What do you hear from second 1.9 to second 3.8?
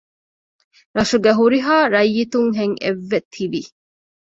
ރައްޔިތުންހެން އެއްވެ ތިވި